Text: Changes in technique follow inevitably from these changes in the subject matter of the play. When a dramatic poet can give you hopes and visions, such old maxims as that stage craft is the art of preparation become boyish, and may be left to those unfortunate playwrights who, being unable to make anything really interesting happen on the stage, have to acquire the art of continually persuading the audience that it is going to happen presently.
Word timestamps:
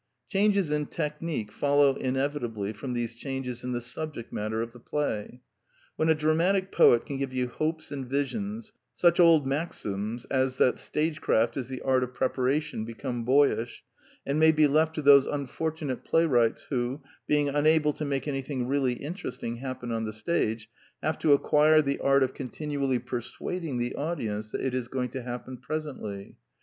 Changes 0.29 0.71
in 0.71 0.87
technique 0.87 1.51
follow 1.51 1.93
inevitably 1.93 2.73
from 2.73 2.93
these 2.93 3.13
changes 3.13 3.63
in 3.63 3.71
the 3.71 3.79
subject 3.79 4.33
matter 4.33 4.59
of 4.59 4.73
the 4.73 4.79
play. 4.79 5.41
When 5.95 6.09
a 6.09 6.15
dramatic 6.15 6.71
poet 6.71 7.05
can 7.05 7.17
give 7.17 7.31
you 7.33 7.49
hopes 7.49 7.91
and 7.91 8.09
visions, 8.09 8.73
such 8.95 9.19
old 9.19 9.45
maxims 9.45 10.25
as 10.25 10.57
that 10.57 10.79
stage 10.79 11.21
craft 11.21 11.55
is 11.55 11.67
the 11.67 11.83
art 11.83 12.01
of 12.01 12.15
preparation 12.15 12.83
become 12.83 13.23
boyish, 13.25 13.83
and 14.25 14.39
may 14.39 14.51
be 14.51 14.65
left 14.65 14.95
to 14.95 15.03
those 15.03 15.27
unfortunate 15.27 16.03
playwrights 16.03 16.63
who, 16.71 17.03
being 17.27 17.49
unable 17.49 17.93
to 17.93 18.03
make 18.03 18.27
anything 18.27 18.67
really 18.67 18.93
interesting 18.93 19.57
happen 19.57 19.91
on 19.91 20.05
the 20.05 20.13
stage, 20.13 20.67
have 21.03 21.19
to 21.19 21.33
acquire 21.33 21.79
the 21.79 21.99
art 21.99 22.23
of 22.23 22.33
continually 22.33 22.97
persuading 22.97 23.77
the 23.77 23.93
audience 23.93 24.49
that 24.49 24.61
it 24.61 24.73
is 24.73 24.87
going 24.87 25.09
to 25.09 25.21
happen 25.21 25.57
presently. 25.57 26.37